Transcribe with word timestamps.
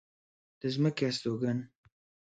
د 0.59 0.61
ځمکې 0.73 1.03
استوگن 1.11 1.57